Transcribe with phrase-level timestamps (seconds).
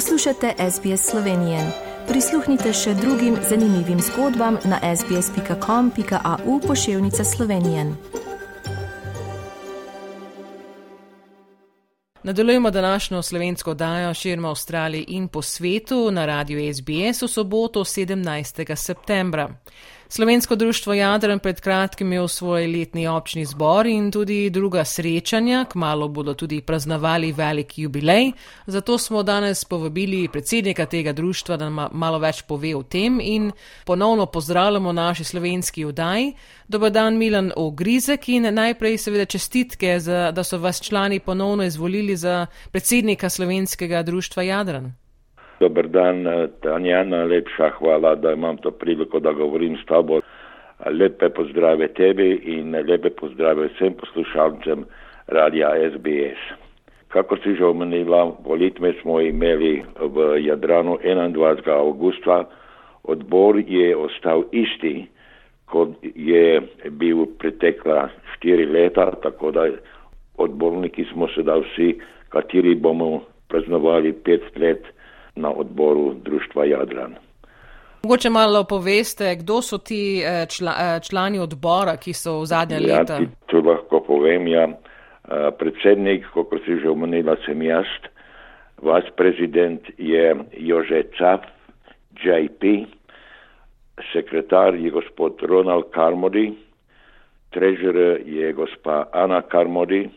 [0.00, 1.72] Poslušate SBS Slovenije.
[2.08, 7.84] Prisluhnite še drugim zanimivim zgodbam na sbsp.com.au pošiljka Slovenije.
[12.22, 18.76] Nadaljujemo današnjo slovensko dajo širom Avstralije in po svetu na radiju SBS v soboto 17.
[18.76, 19.48] septembra.
[20.12, 25.64] Slovensko društvo Jadran pred kratkim je v svoj letni občni zbor in tudi druga srečanja,
[25.70, 28.32] kmalo bodo tudi praznovali velik jubilej.
[28.66, 33.52] Zato smo danes povabili predsednika tega društva, da nam malo več pove o tem in
[33.86, 36.32] ponovno pozdravljamo naši slovenski vdaj.
[36.68, 42.16] Dobar dan, Milan Ogrizek in najprej seveda čestitke, za, da so vas člani ponovno izvolili
[42.16, 44.92] za predsednika slovenskega društva Jadran.
[45.60, 46.24] Dobar dan,
[46.64, 50.20] Tanja, najlepša hvala, da imam to priliko, da govorim s tabo.
[50.90, 54.84] Lepe pozdrave tebi in lepe pozdrave vsem poslušalcem
[55.26, 56.40] radija SBS.
[57.08, 61.68] Kako si že omenila, volitve smo imeli v Jadranu 21.
[61.68, 62.44] augusta.
[63.04, 65.06] Odbor je ostal isti,
[65.66, 69.68] kot je bil pretekla štiri leta, tako da
[70.38, 74.88] odborniki smo sedaj vsi, kateri bomo praznovali pet let
[75.40, 77.16] na odboru Društva Jadran.
[78.02, 82.78] Mogoče malo poveste, kdo so ti eh, čla, eh, člani odbora, ki so v zadnje
[82.80, 83.18] ja, leta?
[83.52, 84.64] To lahko povem, ja.
[84.68, 87.84] Eh, predsednik, kot si že omenila, sem jaz.
[88.80, 91.44] Vas prezident je Jože Caf,
[92.24, 92.88] JP.
[94.12, 96.56] Sekretar je gospod Ronald Carmody.
[97.52, 100.08] Treasurer je gospa Ana Carmody.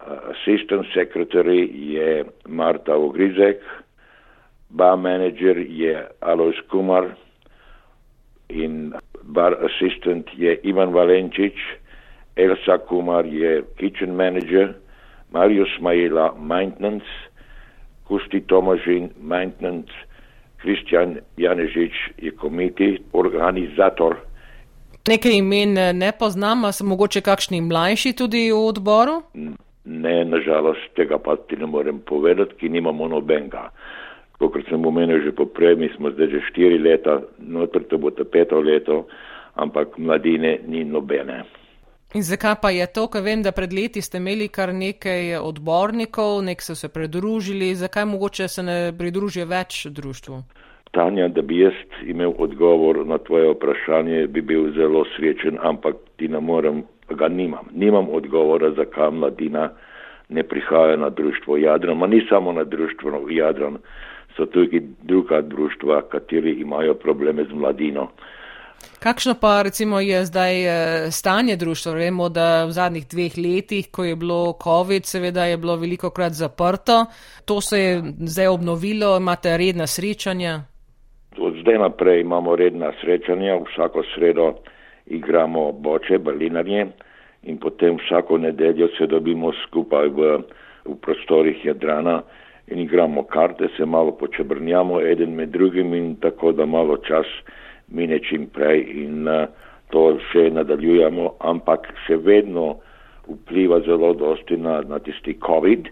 [0.00, 3.60] Assistant secretary je Marta Ogrizek
[4.72, 7.04] bar manager je Alois Kumar
[8.48, 8.92] in
[9.22, 11.56] bar assistant je Ivan Valenčić,
[12.36, 14.74] Elsa Kumar je kitchen manager,
[15.32, 17.06] Mario Smajela maintenance,
[18.04, 19.92] Kusti Tomažin maintenance,
[20.56, 24.16] Kristjan Janežič je komiti, organizator.
[25.08, 29.22] Nekaj imen ne poznam, a so mogoče kakšni mlajši tudi v odboru?
[29.84, 33.70] Ne, nažalost, tega pa ti ne morem povedati, ki nimamo nobenega
[34.50, 38.24] kot sem omenil že poprej, mi smo zdaj že štiri leta, notr to bo to
[38.24, 39.06] peto leto,
[39.54, 41.44] ampak mladine ni nobene.
[42.14, 46.42] In zakaj pa je to, ker vem, da pred leti ste imeli kar nekaj odbornikov,
[46.44, 50.42] nek so se pridružili, zakaj mogoče se ne pridružijo več društvu?
[50.92, 56.28] Tanja, da bi jaz imel odgovor na tvoje vprašanje, bi bil zelo srečen, ampak ti
[56.28, 57.72] ne morem, ga nimam.
[57.72, 59.70] Nimam odgovora, zakaj mladina
[60.28, 63.80] ne prihaja na društvo Jadran, ma ni samo na društvo Jadran
[64.36, 68.08] so tudi druga društva, kateri imajo probleme z mladino.
[68.98, 71.92] Kakšno pa recimo je zdaj eh, stanje društva?
[71.92, 76.32] Vemo, da v zadnjih dveh letih, ko je bilo COVID, seveda je bilo veliko krat
[76.32, 77.06] zaprto.
[77.44, 80.60] To se je zdaj obnovilo, imate redna srečanja?
[81.38, 84.54] Od zdaj naprej imamo redna srečanja, vsako sredo
[85.06, 86.86] igramo boče, berlinarje
[87.42, 90.38] in potem vsako nedeljo se dobimo skupaj v,
[90.84, 92.22] v prostorih Jadrana
[92.66, 97.26] in igramo karte, se malo počebrnjamo eden med drugim in tako da malo čas
[97.88, 99.46] mine čim prej in uh,
[99.92, 102.78] to še nadaljujemo, ampak še vedno
[103.28, 105.90] vpliva zelo dosti na, na tisti COVID,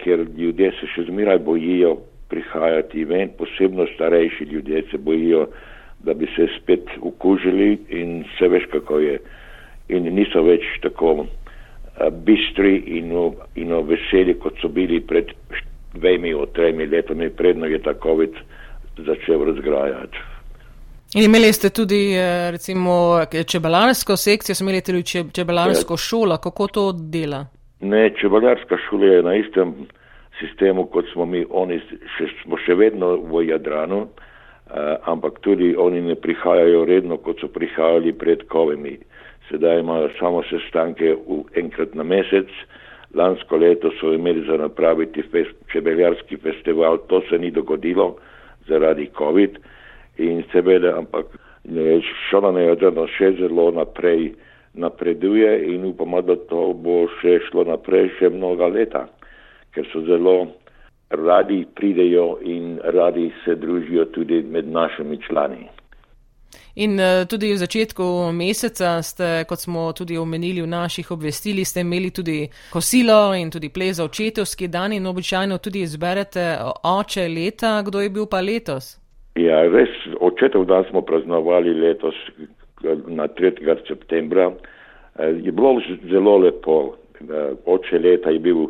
[0.00, 1.96] ker ljudje se še zmeraj bojijo
[2.30, 5.48] prihajati ven, posebno starejši ljudje se bojijo,
[6.04, 9.18] da bi se spet ukužili in se veš kako je.
[9.94, 11.28] In niso več tako uh,
[12.26, 13.12] bistri in,
[13.60, 15.34] in veseli, kot so bili pred
[15.94, 18.30] dvemi od tremi letami predno je ta COVID
[18.96, 20.18] začel razgrajati.
[21.14, 25.02] In imeli ste tudi eh, recimo čebelarsko sekcijo, smo imeli tudi
[25.32, 25.96] čebelarsko ja.
[25.96, 27.46] šolo, kako to dela?
[27.80, 29.74] Ne, čebelarska šola je na istem
[30.40, 31.78] sistemu, kot smo mi, oni
[32.16, 37.48] še, smo še vedno v Jadranu, uh, ampak tudi oni ne prihajajo redno, kot so
[37.48, 38.96] prihajali pred COVID-om.
[39.50, 42.83] Sedaj imajo samo sestanke v enkrat na mesec, uh,
[43.14, 48.16] Lansko leto so imeli za napraviti fest, čebeljarski festival, to se ni dogodilo
[48.68, 49.58] zaradi COVID
[50.18, 51.26] in seveda, ampak
[52.30, 54.34] šola na Jadranu še zelo naprej
[54.74, 59.06] napreduje in upamo, da to bo še šlo naprej še mnoga leta,
[59.74, 60.34] ker so zelo
[61.10, 65.68] radi pridejo in radi se družijo tudi med našimi člani.
[66.74, 71.80] In uh, tudi v začetku meseca ste, kot smo tudi omenili v naših obvestili, ste
[71.80, 77.82] imeli tudi kosilo in tudi ples za očetovski dan in običajno tudi izberete oče leta.
[77.82, 78.98] Kdo je bil pa letos?
[79.34, 79.90] Ja, res,
[80.20, 82.14] očetov dan smo praznovali letos
[83.06, 83.86] na 3.
[83.88, 84.52] septembra.
[85.18, 85.80] Eh, je bilo
[86.10, 86.94] zelo lepo.
[87.20, 88.66] Eh, oče leta je bil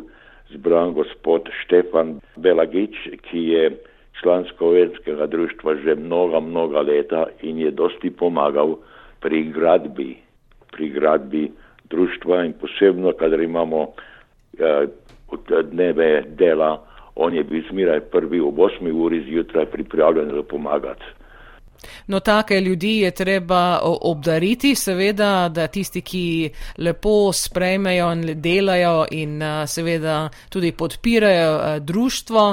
[0.53, 2.95] zbran gospod Štefan Belagič,
[3.29, 3.69] ki je
[4.21, 8.77] član Skovenskega društva že mnoga, mnoga leta in je dosti pomagal
[9.19, 10.17] pri gradbi,
[10.71, 11.51] pri gradbi
[11.89, 13.93] društva in posebno, kadar imamo
[14.59, 14.87] eh,
[15.71, 16.81] dneve dela,
[17.15, 21.05] on je bil zmeraj prvi v 8 uri zjutraj pripravljen za pomagati.
[22.07, 29.41] No, take ljudi je treba obdariti, seveda, da tisti, ki lepo sprejmejo in delajo in
[29.67, 32.45] seveda tudi podpirajo društvo.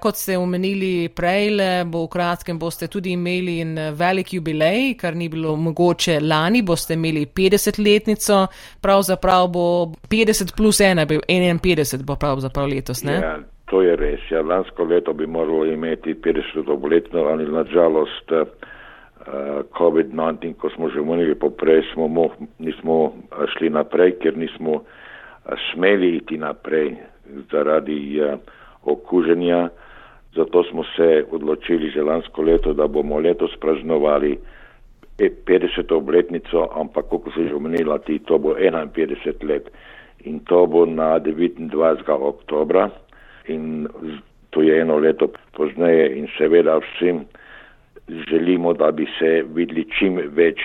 [0.00, 3.58] Kot ste omenili prejle, bo v kratkem boste tudi imeli
[3.92, 8.46] velik jubilej, kar ni bilo mogoče lani, boste imeli 50-letnico,
[8.80, 13.14] pravzaprav bo 50 plus 1, 51 bo pravzaprav letos, ne?
[13.14, 13.36] Ja.
[13.70, 14.20] To je res.
[14.30, 18.46] Ja, lansko leto bi moralo imeti 50 obletno, ali nažalost uh,
[19.78, 24.86] COVID-19, ko smo že omenili poprej, smo mo, nismo eh, šli naprej, ker nismo uh,
[25.72, 26.96] smeli iti naprej
[27.52, 28.20] zaradi
[28.84, 29.68] okuženja.
[30.36, 34.38] Zato smo se odločili že lansko leto, da bomo letos praznovali
[35.18, 35.94] 50.
[35.94, 39.70] obletnico, ampak kako se že omenila ti, to bo 51 let
[40.24, 41.68] in to bo na 29.
[42.08, 42.90] oktobra
[43.48, 43.88] in
[44.50, 47.24] to je eno leto pozneje in seveda vsem
[48.08, 50.60] želimo, da bi se videli čim več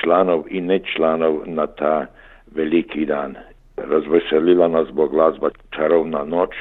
[0.00, 2.06] članov in nečlanov na ta
[2.54, 3.34] veliki dan.
[3.76, 6.54] Razveselila nas bo glasba Čarovna noč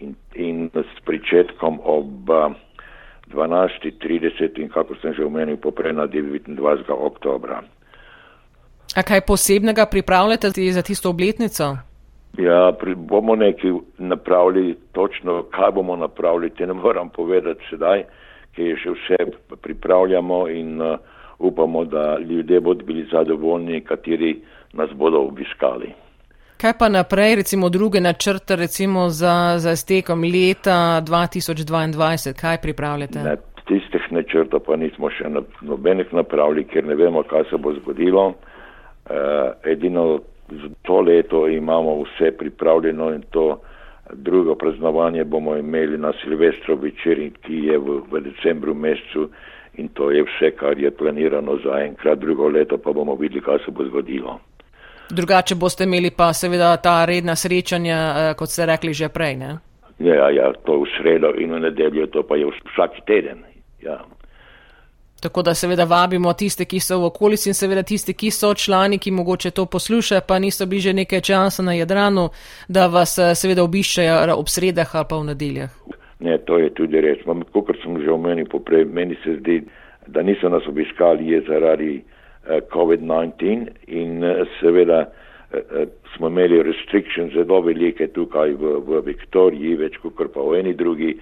[0.00, 2.30] in, in s pričetkom ob
[3.34, 6.88] 12.30 in kako sem že omenil poprej na 29.
[6.88, 7.62] oktobra.
[8.96, 11.76] A kaj posebnega pripravljate za tisto obletnico?
[12.38, 18.02] Ja, pri, bomo nekaj napravili, točno kaj bomo napravili, te ne moram povedati sedaj,
[18.56, 19.18] ker je še vse
[19.62, 20.98] pripravljamo in uh,
[21.38, 24.40] upamo, da ljudje bodo bili zadovoljni, kateri
[24.72, 25.92] nas bodo obiskali.
[26.56, 33.22] Kaj pa naprej, recimo druge načrte, recimo za, za stekom leta 2022, kaj pripravljate?
[33.22, 33.36] Ne,
[33.68, 35.30] tistih načrtov pa nismo še
[35.60, 38.32] nobenih napravili, ker ne vemo, kaj se bo zgodilo.
[39.04, 40.20] Uh, edino
[40.82, 43.60] to leto imamo vse pripravljeno in to
[44.12, 49.28] drugo praznovanje bomo imeli na Silvestro večer, ki je v, v decembru mesecu
[49.74, 53.58] in to je vse, kar je planirano za enkrat, drugo leto pa bomo videli, kaj
[53.64, 54.40] se bo zgodilo.
[55.10, 59.58] Drugače boste imeli pa seveda ta redna srečanja, eh, kot ste rekli že prej, ne?
[59.98, 63.44] Ja, ja, to v sredo in v nedeljo, to pa je vsak teden.
[63.82, 64.00] Ja.
[65.24, 68.98] Tako da seveda vabimo tiste, ki so v okolici in seveda tiste, ki so člani,
[69.00, 72.28] ki mogoče to poslušajo, pa niso bili že nekaj časa na Jadranu,
[72.68, 75.70] da vas eh, seveda obiščajo ob sredah ali pa v nedeljah.
[76.20, 77.24] Ne, to je tudi res.
[77.52, 79.62] Kot sem že omenil poprej, meni se zdi,
[80.06, 85.06] da niso nas obiskali je zaradi uh, COVID-19 in uh, seveda
[86.16, 91.14] smo imeli restrictions zelo velike tukaj v, v Viktoriji, več kot pa v eni drugi.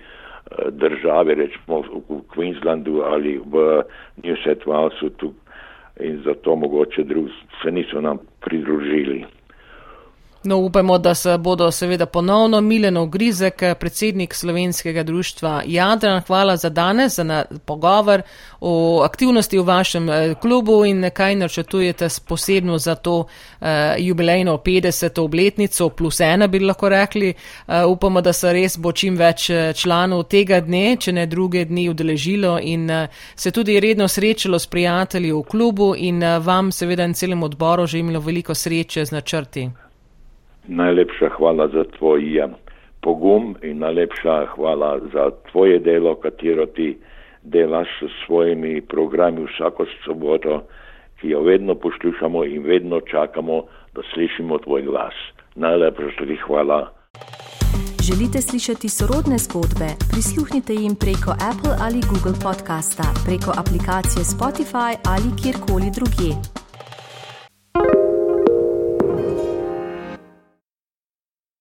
[0.71, 3.83] Države, rečemo v Queenslandu ali v
[4.25, 5.35] New South Walesu tu
[6.01, 7.29] in zato mogoče drug
[7.63, 9.25] se niso nam pridružili.
[10.45, 16.23] No, upamo, da se bodo seveda ponovno Mileno Grizek, predsednik slovenskega društva Jadran.
[16.27, 18.23] Hvala za danes, za pogovor
[18.61, 23.67] o aktivnosti v vašem eh, klubu in kaj načrtujete posebno za to uh,
[23.99, 25.21] jubilejno 50.
[25.21, 27.35] obletnico plus ena, bi lahko rekli.
[27.67, 31.89] Uh, upamo, da se res bo čim več članov tega dne, če ne druge dni,
[31.91, 37.05] udeležilo in uh, se tudi redno srečalo s prijatelji v klubu in uh, vam seveda
[37.05, 39.71] in celem odboru že imelo veliko sreče z načrti.
[40.69, 42.49] Najlepša hvala za tvoj eh,
[43.01, 46.99] pogum in najlepša hvala za tvoje delo, katero ti
[47.43, 50.63] delaš s svojimi programi vsako soboto,
[51.21, 53.63] ki jo vedno poslušamo in vedno čakamo,
[53.95, 55.15] da slišimo tvoj glas.
[55.55, 56.93] Najlepša ti hvala.
[58.09, 59.89] Želite slišati sorodne zgodbe?
[60.13, 66.62] Prisluhnite jim preko Apple ali Google podcasta, preko aplikacije Spotify ali kjerkoli drugje.